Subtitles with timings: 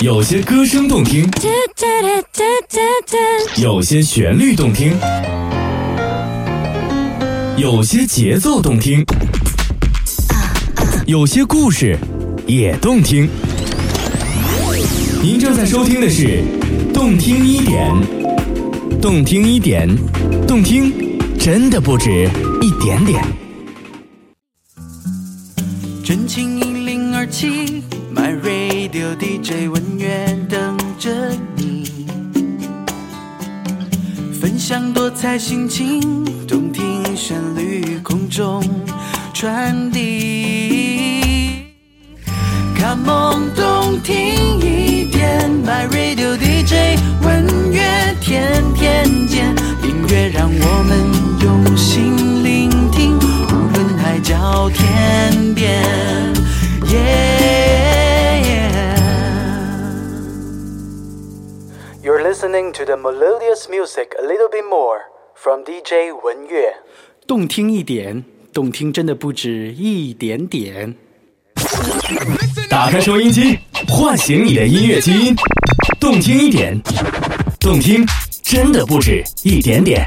[0.00, 1.28] 有些歌声动听，
[3.56, 4.92] 有些旋律动听，
[7.56, 9.04] 有些节奏动听，
[11.04, 11.98] 有些故事
[12.46, 13.28] 也动听。
[15.20, 16.44] 您正在收听的是
[16.94, 17.92] 《动听一点》，
[19.00, 19.88] 动听一点，
[20.46, 22.30] 动听真的不止
[22.62, 23.20] 一点点。
[26.04, 27.82] 真情一零二七
[28.18, 31.08] ，My Radio DJ 文乐等着
[31.54, 31.84] 你，
[34.40, 38.60] 分享多彩心情，动听旋律空中
[39.32, 41.68] 传递。
[42.76, 47.80] Come on，动听一点，My Radio DJ 文乐
[48.20, 49.54] 天天见，
[49.84, 51.06] 音乐让我们
[51.40, 55.84] 用心聆听，无论海角天边。
[56.84, 57.87] Yeah.
[62.38, 65.00] Listening to the melodious music a little bit more
[65.34, 66.72] from DJ 文乐。
[67.26, 70.94] 动听一点，动听真的不止一点点。
[72.70, 75.34] 打开收音机，唤醒你的音乐基因，
[75.98, 76.80] 动听一点，
[77.58, 78.06] 动听
[78.40, 80.06] 真的不止一点点。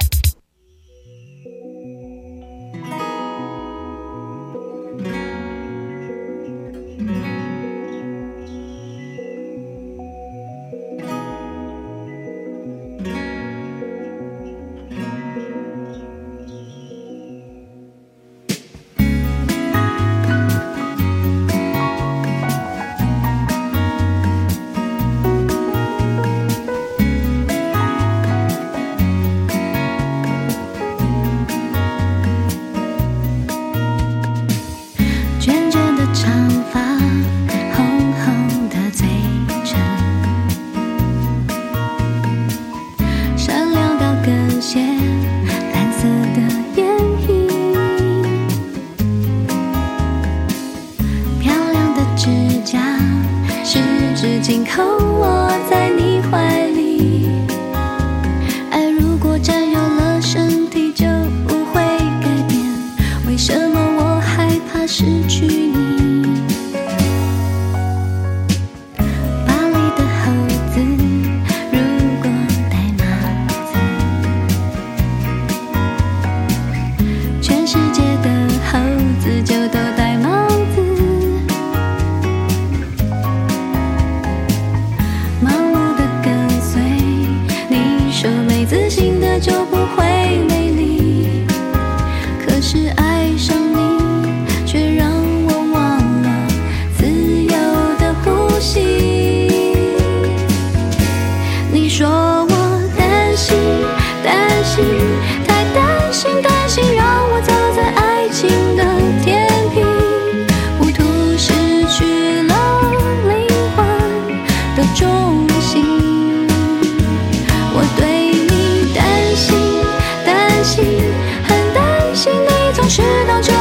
[122.82, 123.61] 总是当着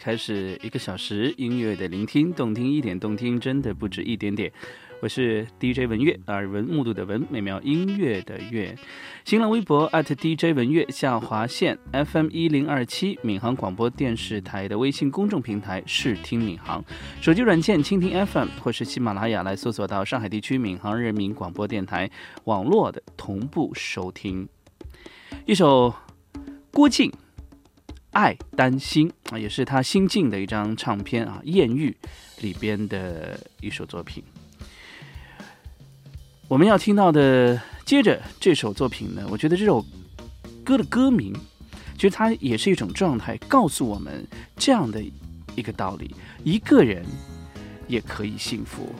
[0.00, 4.50] 开始一个小时音乐的聆听，动听一点，动听真的不止一点点。
[5.02, 8.74] 我是 DJ 文月，耳闻目睹的闻，美妙音乐的乐。
[9.26, 16.82] 新浪微博 @DJ 文月下划线 FM 一零二七，闵行广播电视台的微信公众平台视听闵行，
[17.20, 22.10] 手机软件蜻蜓 FM 或是喜马拉雅来搜索到上海地区闵行人民广播电台
[22.44, 24.48] 网络的同步收听。
[25.44, 25.94] 一首
[26.72, 27.10] 郭靖
[28.12, 31.96] 《爱担心》啊，也是他新进的一张唱片啊，《艳遇》
[32.42, 34.22] 里边的一首作品。
[36.48, 39.84] 我们要听到的，接着这首作品呢，我觉得这首
[40.64, 41.32] 歌的歌名，
[41.94, 44.26] 其实它也是一种状态，告诉我们
[44.56, 45.00] 这样的
[45.54, 46.12] 一个道理：
[46.42, 47.04] 一个人
[47.86, 48.92] 也可以幸福。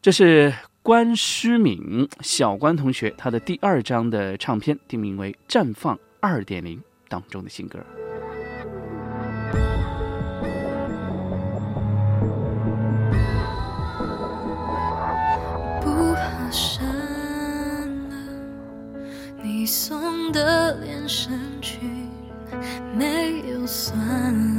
[0.00, 6.78] 这是关诗敏小关同学他的第二张的唱片，定名为《绽放二点零》
[7.10, 7.84] 当中的新歌。
[19.42, 22.08] 你送的连身裙
[22.96, 24.49] 没有算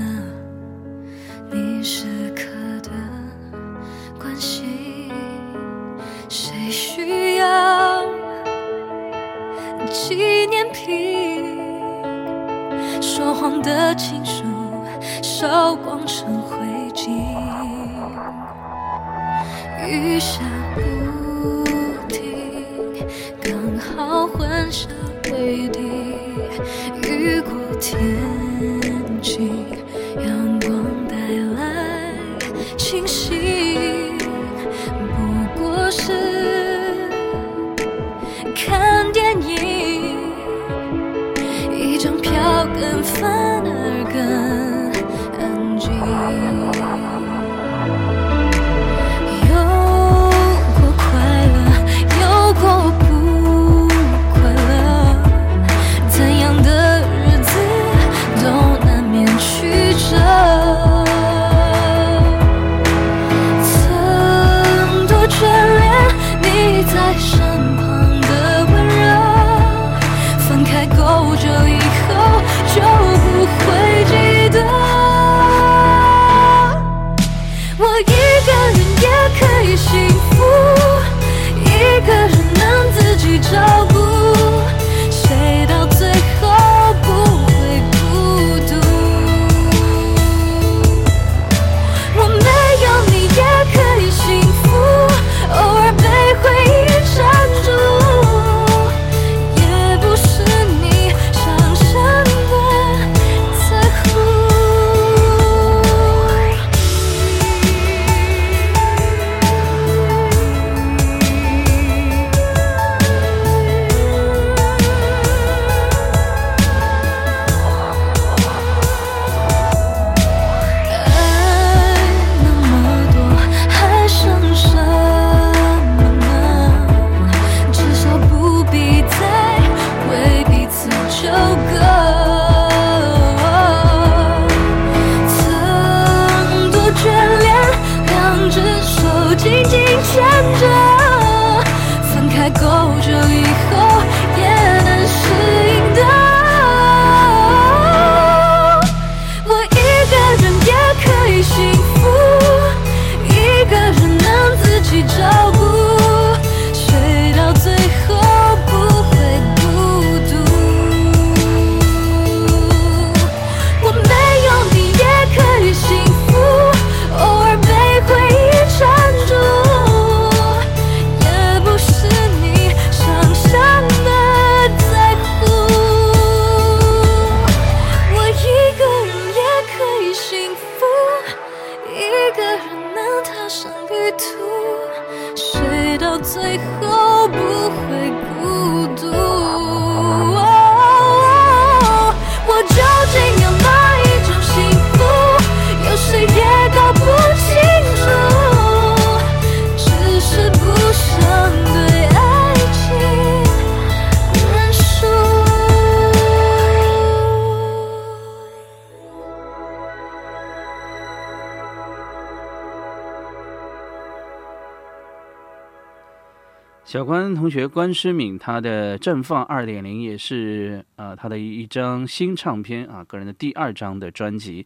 [216.91, 224.65] 小关同学关诗敏，他的《绽放二点零》也是呃他的一张新唱片啊，个人的第二张的专辑。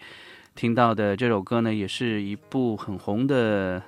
[0.56, 3.80] 听到的这首歌呢，也是一部很红的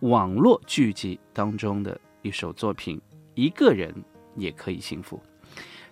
[0.00, 2.98] 网络剧集当中的一首作品。
[3.34, 3.94] 一个人
[4.34, 5.22] 也可以幸福，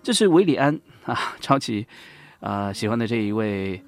[0.01, 1.85] 这是韦礼安啊，超级
[2.39, 3.79] 啊喜欢的这一位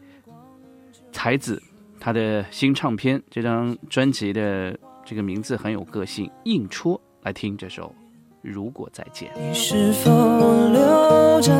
[1.11, 1.59] 才子，
[1.99, 7.01] 他的新唱片这张专辑的这个名字很有个性，硬戳。
[7.23, 7.83] 来听这首
[8.41, 9.29] 《如果再见》。
[9.37, 10.09] 你是否
[10.71, 11.51] 留着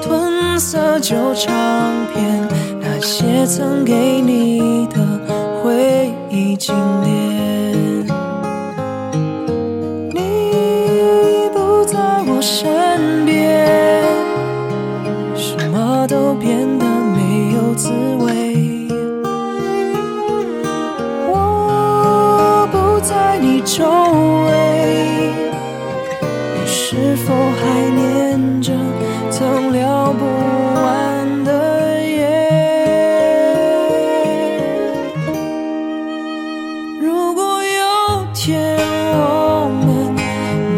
[0.00, 2.48] 褪色旧唱片？
[2.80, 5.00] 那些曾给你的
[5.60, 7.10] 回忆经典。
[10.14, 14.04] 你不在我身边，
[15.34, 17.90] 什么都变得没有滋
[18.24, 18.86] 味。
[21.28, 24.39] 我不在你周围，
[26.92, 28.72] 是否还念着
[29.30, 30.24] 曾聊不
[30.74, 32.26] 完的夜？
[37.00, 38.76] 如果有天
[39.12, 40.16] 我们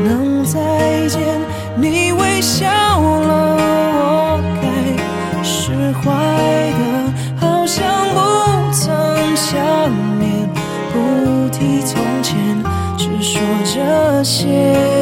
[0.04, 1.18] 能再见，
[1.76, 3.56] 你微笑了，
[3.96, 4.68] 我该
[5.42, 6.12] 释怀
[6.76, 6.82] 的，
[7.40, 9.56] 好像不曾想
[10.20, 10.46] 念，
[10.92, 12.62] 不提从前，
[12.98, 15.01] 只说这些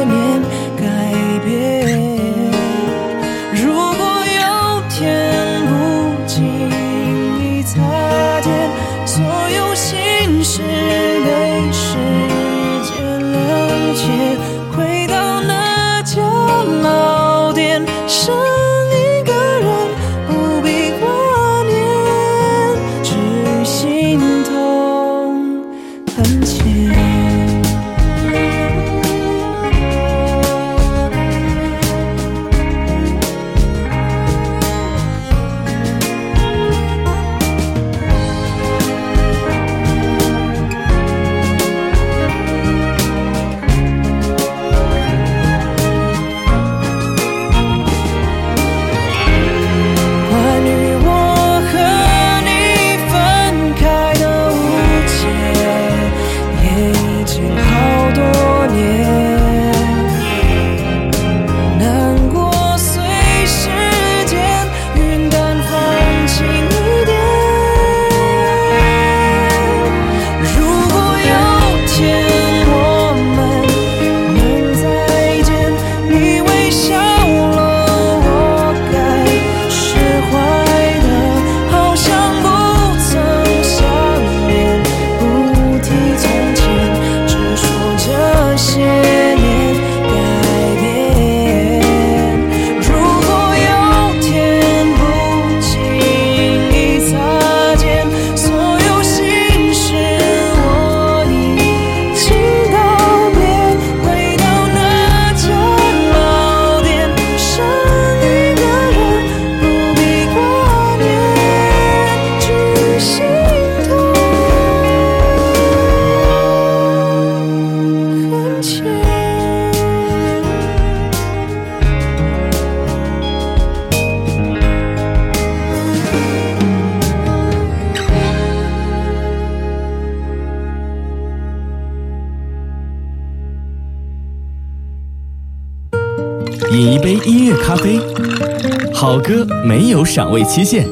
[139.63, 140.87] 没有赏味期限，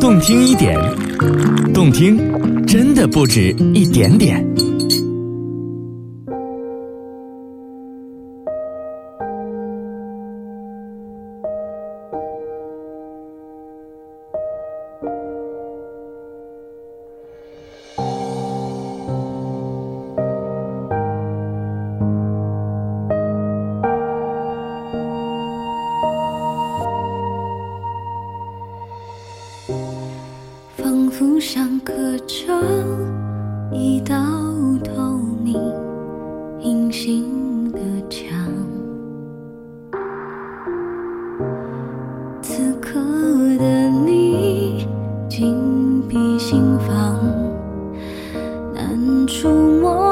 [0.00, 0.78] 动听一点，
[1.74, 2.18] 动听
[2.66, 4.44] 真的不止一点点。
[49.26, 49.48] 触
[49.80, 50.05] 摸，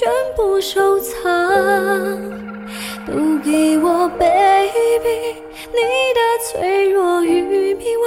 [0.00, 1.12] 全部收藏，
[3.06, 3.12] 都
[3.44, 5.36] 给我，baby。
[5.74, 5.78] 你
[6.14, 7.42] 的脆弱与
[7.74, 8.06] 迷惘，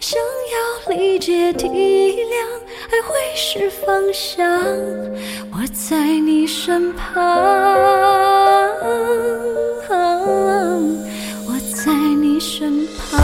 [0.00, 2.46] 想要理解体谅，
[2.90, 4.50] 爱会是方向。
[5.52, 7.20] 我在你身旁，
[11.46, 13.20] 我在你身旁，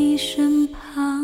[0.00, 1.22] 你身旁。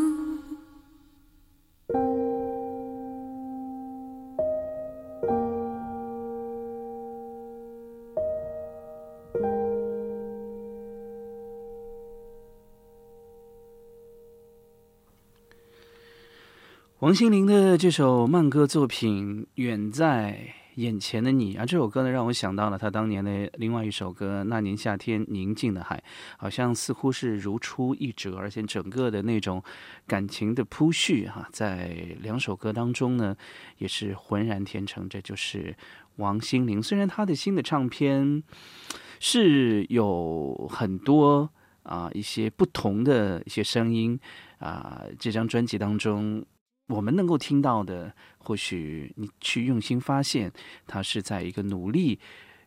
[16.99, 25.97] 王心凌的这首慢歌作品《远在眼前的你》啊，这首歌呢让我想到了他当年的另外一首歌《那年夏天宁静的海》，
[26.37, 29.63] 好像似乎是如出一辙，而且整个的那种
[30.07, 33.35] 感情的铺叙哈、在两首歌当中呢
[33.79, 35.09] 也是浑然天成。
[35.09, 35.75] 这就是
[36.17, 38.43] 王心凌，虽然她的新的唱片
[39.19, 41.51] 是有很多
[41.85, 44.21] 啊一些不同的一些声音
[44.59, 46.45] 啊，这张专辑当中。
[46.89, 50.53] 我们能够听到的，或许你去用心发现，
[50.87, 52.19] 他是在一个努力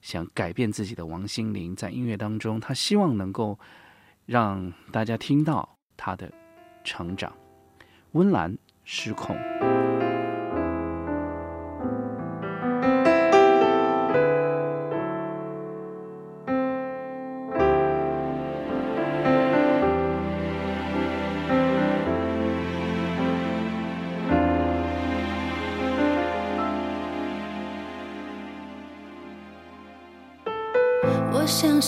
[0.02, 3.58] 想改变自己的王心凌，在音乐当中，他希望能够
[4.26, 6.32] 让大家听到他的
[6.84, 7.34] 成长。
[8.12, 9.38] 温岚失控。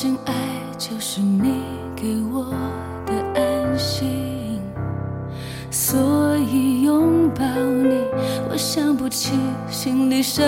[0.02, 0.34] 信爱
[0.80, 1.62] 就是你
[1.96, 2.48] 给我
[3.06, 4.60] 的安心，
[5.70, 8.02] 所以拥抱你，
[8.50, 9.38] 我想不起
[9.70, 10.42] 心里什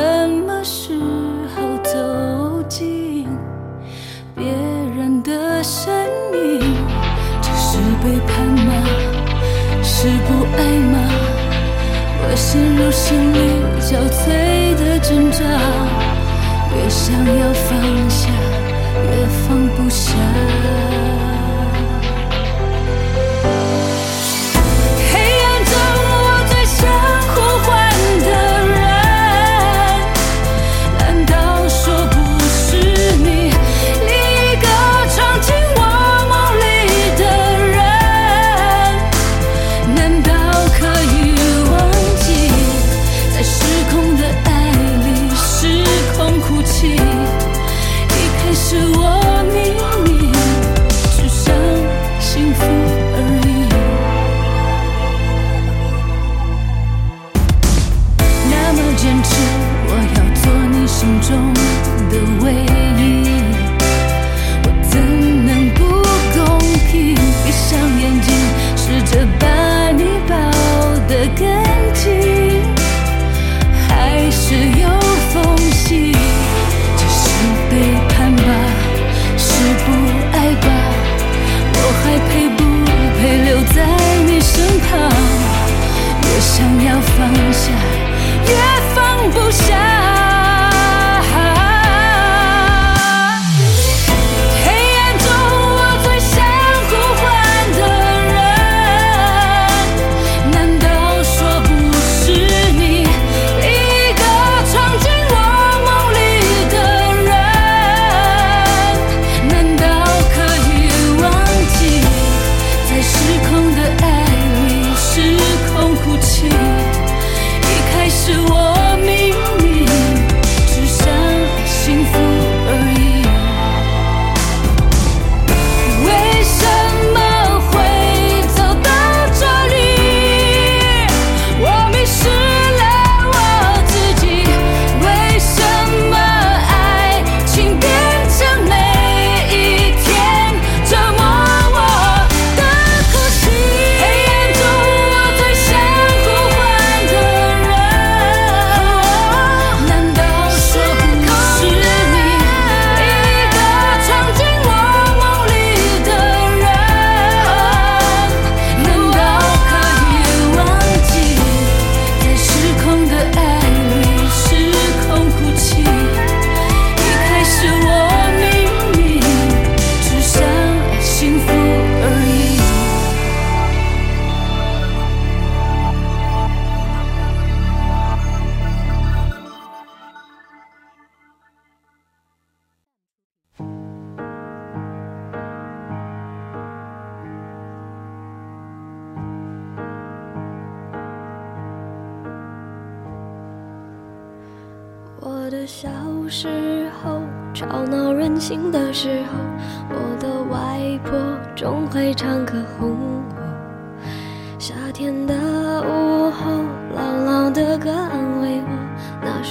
[0.47, 0.99] 么时
[1.53, 3.27] 候走进
[4.33, 4.43] 别
[4.97, 5.93] 人的声
[6.33, 6.59] 音，
[7.39, 8.73] 这是背叛吗？
[9.83, 10.97] 是不爱吗？
[12.23, 13.37] 我陷入心里
[13.79, 15.43] 交瘁的挣扎。
[16.75, 18.29] 越想要放下，
[19.03, 20.13] 越放不下。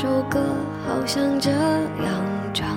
[0.02, 0.40] 首歌
[0.84, 2.76] 好像这样唱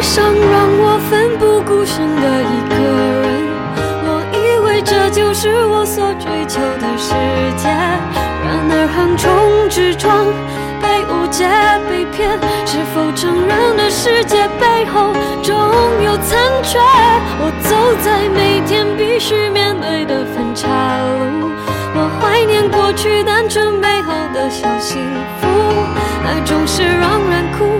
[0.00, 2.74] 爱上让我奋不顾身的一个
[3.20, 3.52] 人，
[4.08, 7.12] 我以为这就是我所追求的世
[7.60, 7.68] 界。
[7.68, 9.28] 然而横冲
[9.68, 10.24] 直撞，
[10.80, 11.44] 被误解、
[11.86, 12.32] 被骗，
[12.64, 15.54] 是否承认的世界背后总
[16.02, 16.78] 有残缺？
[17.36, 20.66] 我走在每天必须面对的分岔
[21.28, 21.50] 路，
[21.92, 24.96] 我怀念过去单纯美好的小幸
[25.42, 25.46] 福，
[26.24, 27.79] 爱总是让人哭，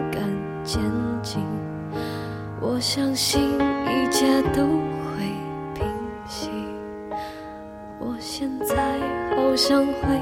[2.81, 3.39] 相信
[3.85, 5.23] 一切都会
[5.75, 5.85] 平
[6.27, 6.49] 息。
[7.99, 8.99] 我现在
[9.35, 10.19] 好想回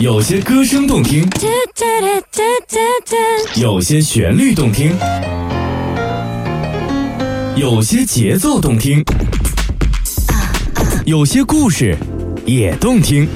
[0.00, 1.28] 有些歌声动听，
[3.56, 4.96] 有些旋律动听，
[7.54, 9.04] 有些节奏动听，
[11.04, 11.94] 有些故事
[12.46, 13.28] 也动听。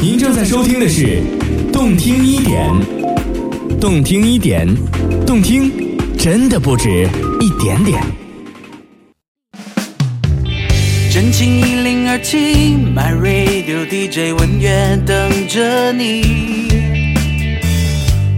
[0.00, 1.22] 您正在收听的是
[1.70, 2.72] 《动听一点》，
[3.78, 4.66] 动听一点，
[5.26, 5.70] 动听
[6.16, 7.06] 真的不止
[7.38, 8.02] 一点点。
[11.12, 11.79] 真情
[12.20, 16.68] 一零二七，My Radio DJ 文乐等着你，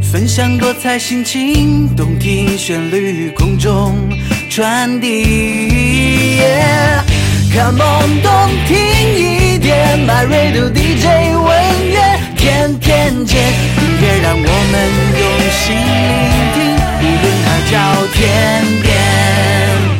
[0.00, 4.08] 分享多彩心情，动听旋律空中
[4.48, 6.38] 传递。
[6.40, 7.02] Yeah
[7.52, 8.76] Come on，动听
[9.16, 11.50] 一点，My Radio DJ 文
[11.90, 12.00] 乐
[12.36, 16.62] 天天见，音乐让我们用心聆听，
[17.00, 17.74] 一零二叫
[18.14, 18.20] 天
[18.80, 18.92] 边。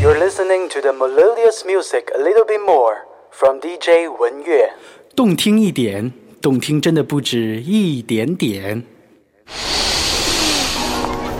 [0.02, 4.70] You're listening to the melodious music a little bit more from DJ 文乐。
[5.16, 8.82] 动听一点，动听真的不止一点点。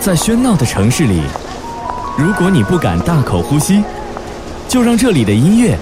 [0.01, 1.21] 在喧闹的城市里，
[2.19, 3.85] 如果你不敢大口呼吸，
[4.69, 5.77] 就让这里的音乐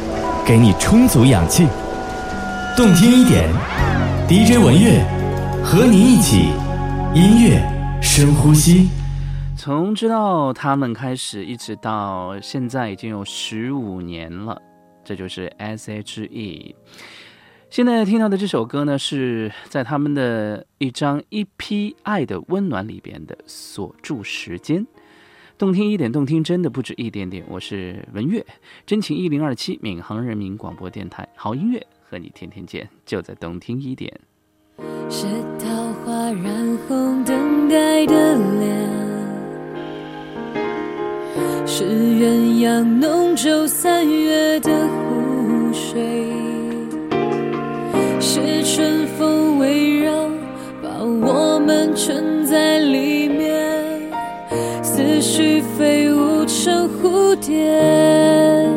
[0.45, 1.67] 给你充足氧气。
[2.77, 3.49] 动听一点
[4.29, 5.03] ，DJ 文乐
[5.65, 6.51] 和你一起
[7.15, 7.63] 音乐
[8.03, 8.89] 深呼吸。
[9.57, 14.61] 从知道他们开始，一直到现在已经有十五年了，
[15.11, 16.77] 这就是 S.H.E。
[17.69, 24.87] 现在听到的这首歌呢，是在他们的一张《一批爱的温暖》里边的《锁住时间》。
[25.59, 27.45] 动听一点，动听真的不止一点点。
[27.49, 28.47] 我是文月，
[28.87, 34.17] 真情一零二七，闵行人民广播电台，好音乐和你天天见，就在动听一点。
[35.11, 35.27] 是
[35.59, 39.00] 桃花染红等待的脸，
[41.67, 46.27] 是鸳鸯弄皱三月的湖水，
[48.21, 50.13] 是春风围绕，
[50.83, 54.11] 把我们圈在里面，
[54.83, 58.69] 思绪飞舞成蝴蝶。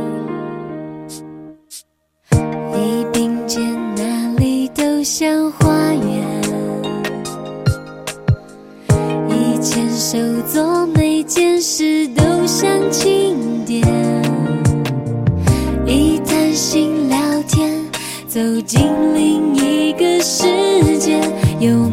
[2.32, 3.62] 你并肩
[3.96, 6.42] 哪里都像花园，
[9.30, 10.18] 一牵手
[10.48, 12.23] 做每件事都
[12.64, 13.86] 像庆典，
[15.86, 17.70] 一谈心聊天，
[18.26, 18.82] 走进
[19.14, 21.20] 另一个世界，
[21.60, 21.90] 有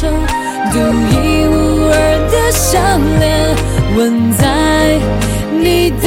[0.00, 0.78] 独
[1.10, 1.52] 一无
[1.90, 1.94] 二
[2.30, 2.80] 的笑
[3.18, 3.54] 脸，
[3.96, 4.98] 吻在
[5.52, 6.04] 你的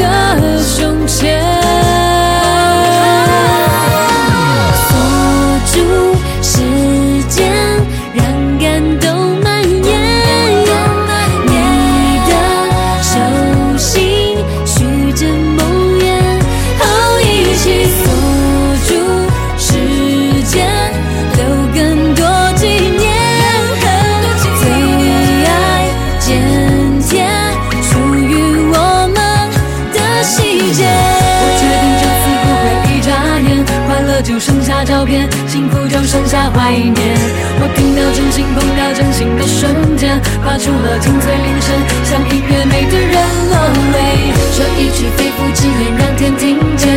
[40.54, 43.16] 拉出了清脆铃声，像音乐美的人
[43.50, 43.58] 落
[43.92, 44.32] 泪。
[44.52, 46.92] 说一句肺腑之言，让天听见；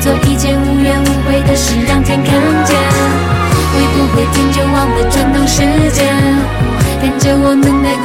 [0.00, 2.32] 做一件无怨无悔的事，让天看
[2.64, 2.74] 见。
[3.74, 5.60] 会不会天就忘了转动时
[5.92, 6.08] 间？
[7.02, 8.01] 看着我们的。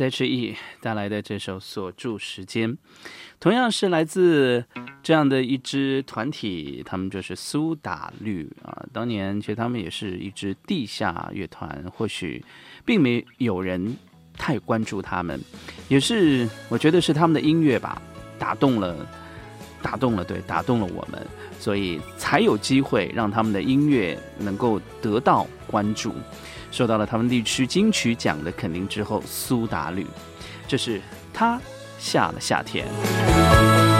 [0.00, 2.70] SHE 带来的这首《锁住时间》，
[3.38, 4.64] 同样是来自
[5.02, 6.82] 这样的一支团体。
[6.84, 12.44] 他们就是苏打绿啊，当年其实他们也是一支地下乐团，或许
[12.84, 13.96] 并没有人
[14.36, 15.40] 太关注他们，
[15.88, 18.00] 也是我觉得是他们的音乐吧，
[18.38, 19.06] 打动了、
[19.82, 21.26] 打动了，对，打动了我们，
[21.58, 26.14] 所以才有机会让他们的音乐能够得到关注。
[26.72, 30.04] 受到了他们地区金曲奖的肯定之后苏打绿
[30.66, 31.00] 这是
[31.32, 31.60] 他
[31.98, 33.91] 下了夏天。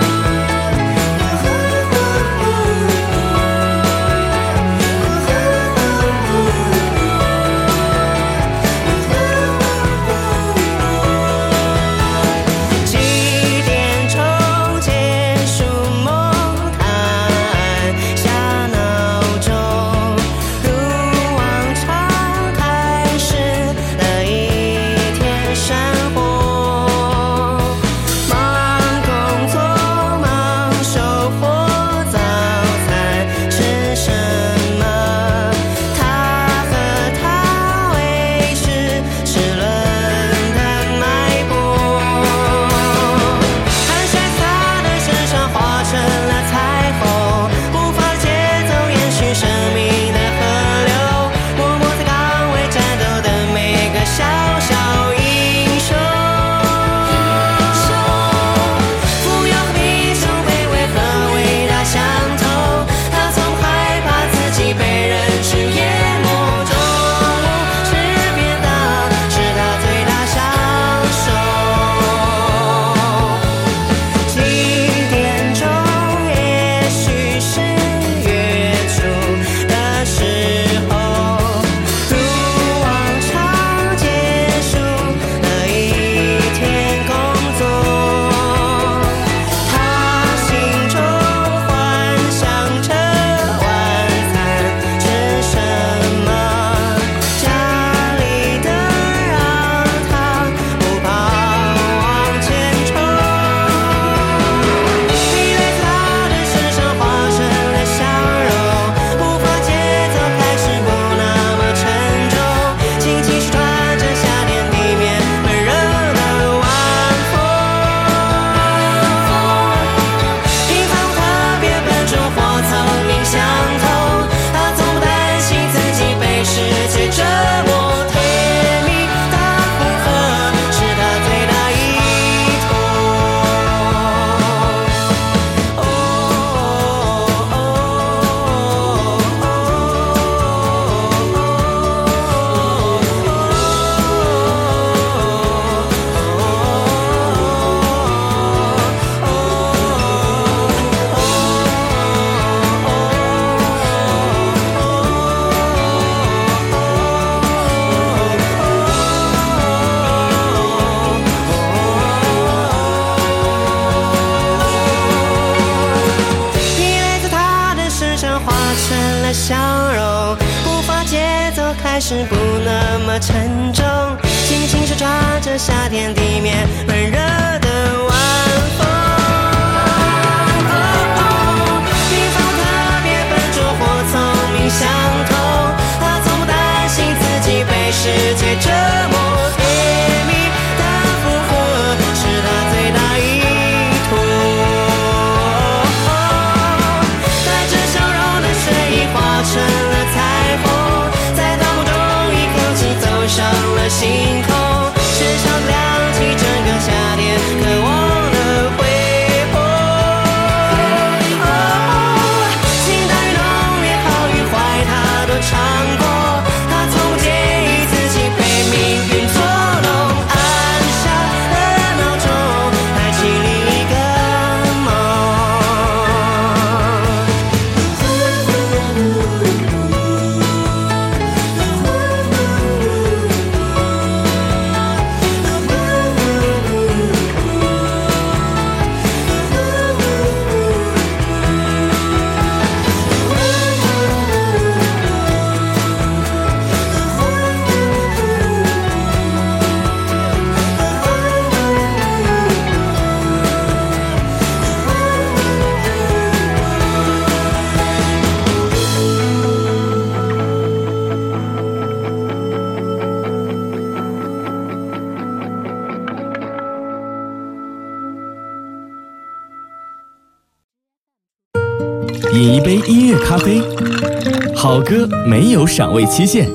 [275.62, 276.48] 有赏味期限，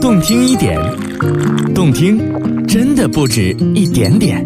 [0.00, 0.80] 动听一点，
[1.74, 4.42] 动听真的不止一点点。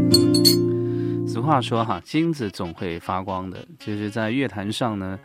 [1.25, 5.17] 俗话说哈，金子总会发光的，就是在乐坛上呢，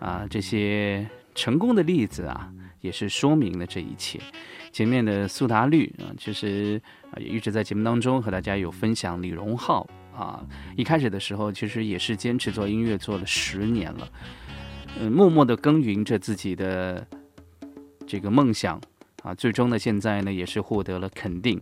[0.00, 4.18] 啊，这些成功的例子啊，也是说明了这一切。
[4.72, 6.82] 前面的苏打绿啊，其实
[7.12, 10.44] 啊也一直在节目当中和大家有分享李荣浩啊，
[10.76, 14.08] 一开始的时候其实也是坚持做音乐做了十年了，
[15.00, 17.06] 嗯，默默的耕耘着自己的
[18.06, 18.80] 这个梦想
[19.22, 21.60] 啊，最终呢现在呢也是获得了肯定。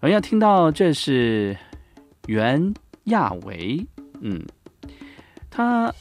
[0.00, 1.56] 而要听到这是
[2.26, 2.74] 袁
[3.04, 3.86] 亚维，
[4.20, 4.42] 嗯，
[5.50, 5.94] 他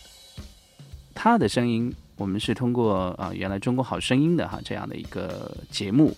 [1.14, 1.94] 他的声音。
[2.16, 6.16] 我们是通过啊，原来《中国好声音》的哈这样的一个节目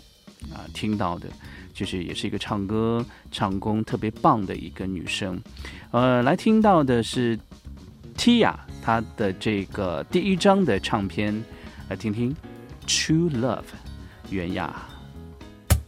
[0.53, 1.29] 啊听到的，
[1.73, 5.41] 就是也是一个唱歌唱功特别棒的一个女生。
[5.91, 7.39] 呃，来听到的是
[8.17, 8.53] Tia
[8.83, 11.41] 她的这个第一张的唱片，
[11.87, 12.29] 来听听
[12.86, 13.62] 《True Love》
[14.30, 14.74] 袁娅。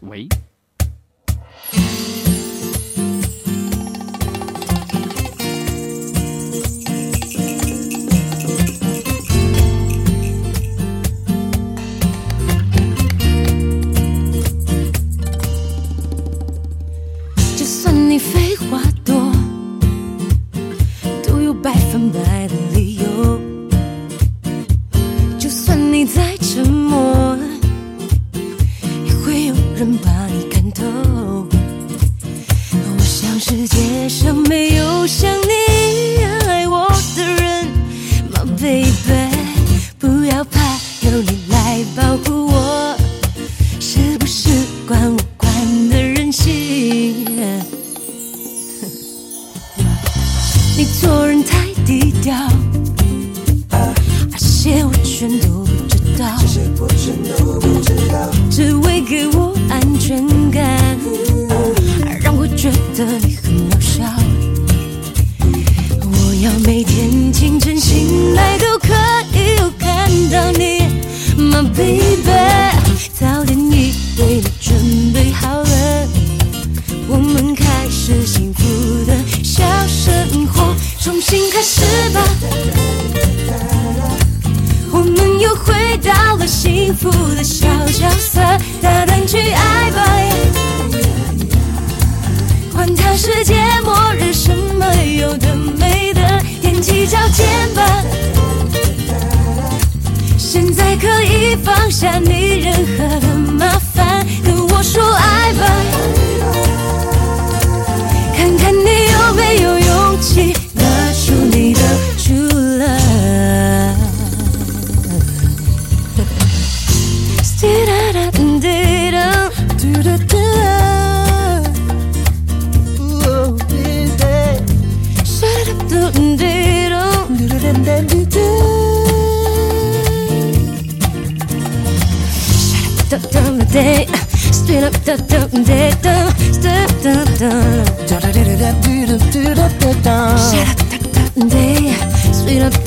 [0.00, 0.28] 喂。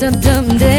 [0.01, 0.70] dum dum dum.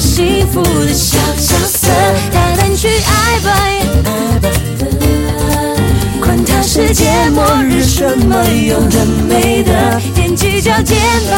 [0.00, 1.88] 幸福的小角色，
[2.32, 3.50] 大胆去爱吧，
[6.18, 10.96] 管他世界末日什么有的没的，踮起脚尖
[11.30, 11.36] 吧。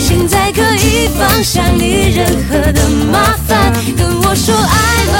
[0.00, 5.14] 现在可以放下你任何的麻烦，跟我说爱吧。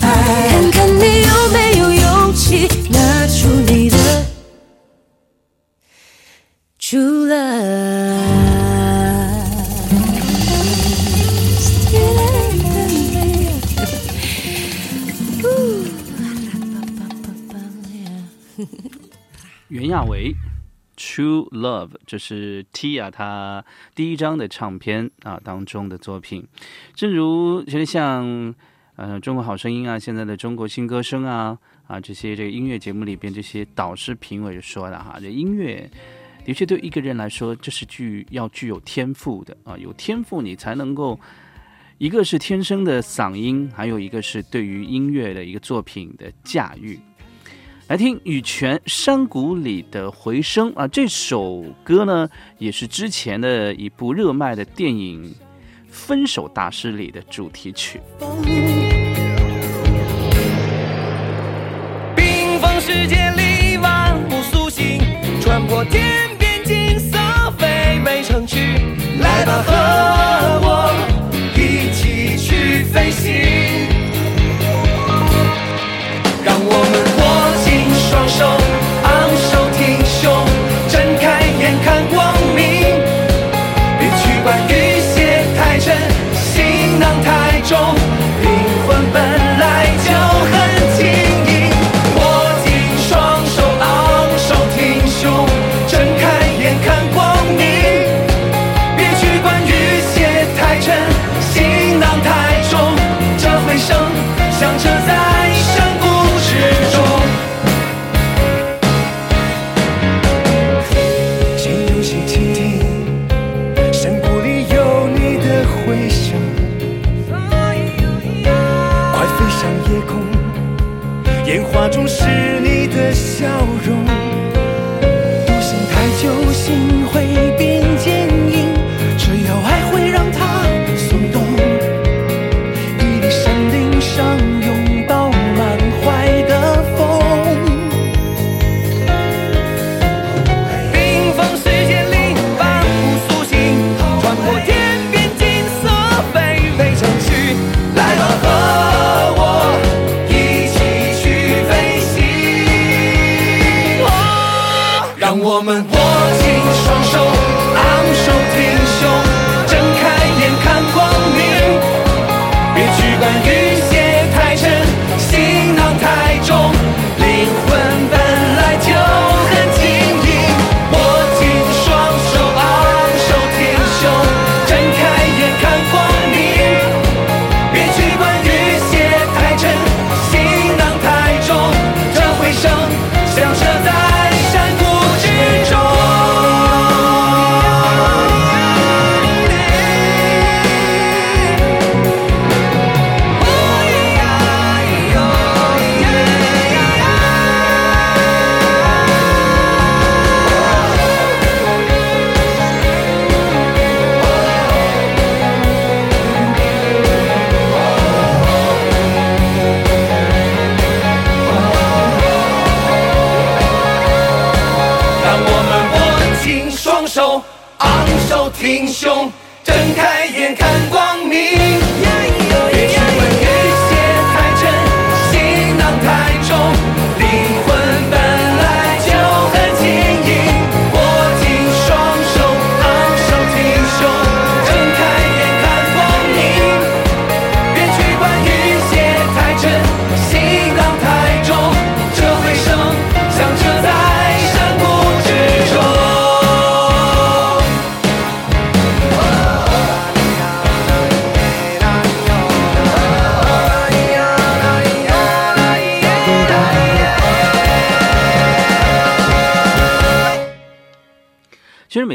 [0.00, 2.66] 看看你有没有勇气
[19.74, 20.32] 袁娅维
[20.96, 26.46] 《True Love》，这是 Tia 她第一张的唱片啊当中的作品。
[26.94, 28.54] 正如其实像
[28.94, 31.58] 呃《中国好声音》啊，现在的《中国新歌声》啊
[31.88, 35.90] 啊这些这个音乐节目里边这些导师评委说的哈，这音乐
[36.44, 41.18] 的确对一个人来说，这是具要具有天赋的啊，有天赋你才能够。
[41.98, 46.98] 一个是天生的嗓音，还有一个是对于音乐的一个作品的驾驭。
[47.94, 52.28] 来听羽泉《山谷里的回声》啊，这首歌呢
[52.58, 55.24] 也是之前的一部热卖的电影
[55.88, 58.00] 《分手大师》里的主题曲。
[62.16, 64.98] 冰封世界里万物苏醒，
[65.40, 67.16] 穿破天边金色
[67.56, 68.58] 飞美城区，
[69.20, 70.23] 来吧和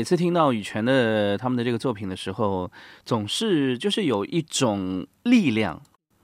[0.09, 2.71] 次听到羽泉的他们的这个作品的时候，
[3.05, 5.79] 总是就是有一种力量，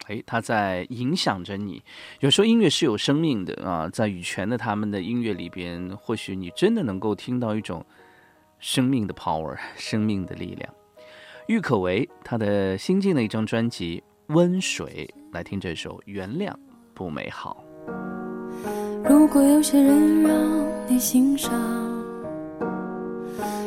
[0.08, 1.84] 哎，它在影响着你。
[2.20, 7.86] 有时候音乐是有生命的啊，在羽泉的他们的音乐里边，或许你真的能够听到一种
[8.58, 10.74] 生命的 power， 生命的力量。
[11.46, 16.52] 郁可唯她的新进的一张专辑《温水》，来听这首《原谅
[16.96, 17.64] 不美好》。
[19.08, 20.42] 如果有些人让
[20.90, 21.54] 你欣赏，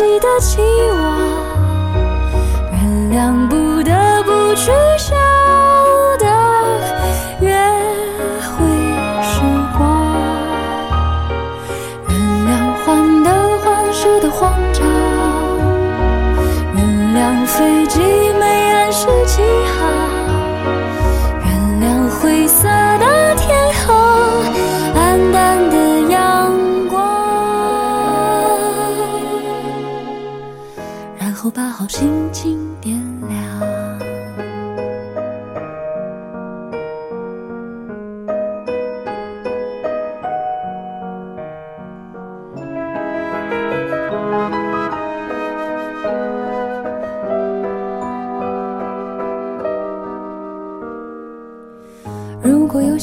[0.00, 1.09] 谁的期望。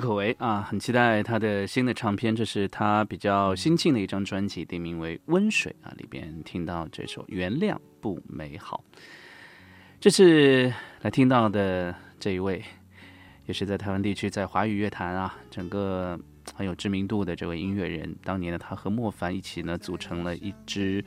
[0.00, 8.82] 可唯啊，很期待他的新的唱片，这是他比较新进的一张专辑，定名为《温水》啊，里边听到这首《原谅不美好》。
[10.00, 10.72] 这次
[11.02, 12.64] 来听到的这一位，
[13.46, 16.18] 也是在台湾地区在华语乐坛啊，整个
[16.54, 18.16] 很有知名度的这位音乐人。
[18.24, 21.04] 当年呢，他和莫凡一起呢，组成了一支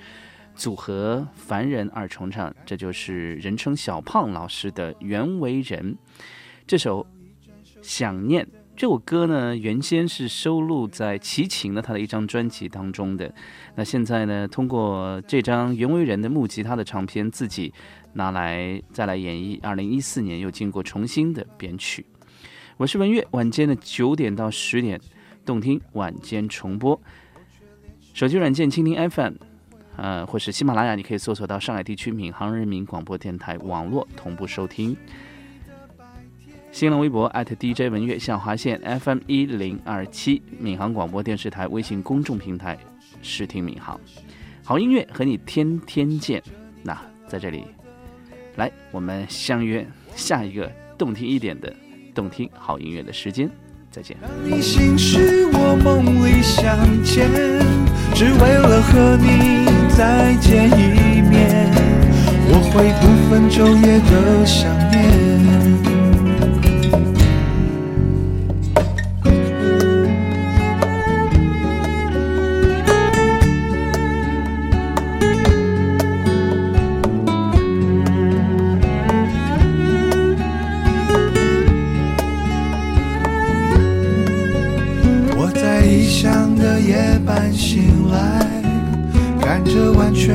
[0.54, 5.98] 组合“凡人二重唱”，这就是人称小胖老师的袁惟仁。
[6.68, 7.04] 这首
[7.82, 8.46] 《想念》
[8.76, 13.32] 这首歌呢，原先是收录在齐秦的他的一张专辑当中的。
[13.76, 17.72] 那现在呢，通过这张袁惟仁的木吉他的唱片，自己
[18.14, 19.60] 拿来再来演绎。
[19.62, 22.04] 二零一四年又经过重新的编曲。
[22.78, 25.00] 我是文月，晚间的九点到十点，
[25.46, 27.00] 动听晚间重播。
[28.14, 29.34] 手机软件蜻蜓 FM，
[29.98, 34.98] 呃，或是喜马拉雅，你可以搜索到上海地区闵行人民广播电台网络同步收听。
[36.74, 42.76] 新浪微博 @DJ 文乐下划线 FM 一零二七，闵行广播电视台微信公众平台
[43.22, 43.96] 试听闵行，
[44.64, 46.42] 好音乐和你天天见。
[46.82, 47.64] 那在这里，
[48.56, 51.72] 来我们相约下一个动听一点的
[52.12, 53.48] 动听好音乐的时间，
[53.92, 54.18] 再见。
[54.20, 57.30] 当你心事我梦里相见，
[58.16, 61.72] 只为了和你再见一面。
[62.50, 65.23] 我会不分昼夜的想念。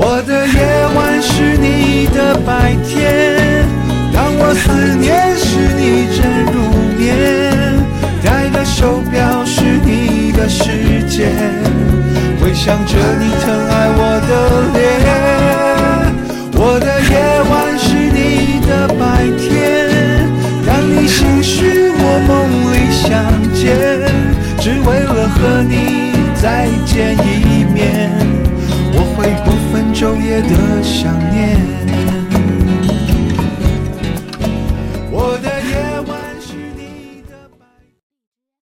[0.00, 3.66] 我的夜晚是你的白天，
[4.14, 6.22] 当我思念时你正
[6.54, 6.62] 入
[6.96, 7.18] 眠，
[8.22, 11.34] 戴的手表是你的时间，
[12.40, 14.30] 回想着你疼爱我的
[14.78, 14.80] 脸。
[16.54, 17.18] 我的夜
[17.50, 19.50] 晚是你的白天，
[20.64, 23.10] 当你醒时我梦里相
[23.52, 23.74] 见，
[24.60, 27.57] 只为了和你再见一面，
[28.92, 31.97] 我会不分昼夜的想念。